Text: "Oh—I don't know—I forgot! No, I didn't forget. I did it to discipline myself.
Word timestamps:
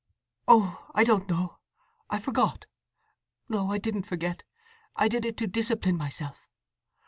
"Oh—I 0.47 1.03
don't 1.03 1.29
know—I 1.29 2.17
forgot! 2.17 2.65
No, 3.47 3.71
I 3.71 3.77
didn't 3.77 4.07
forget. 4.07 4.41
I 4.95 5.07
did 5.07 5.25
it 5.25 5.37
to 5.37 5.45
discipline 5.45 5.95
myself. 5.97 6.49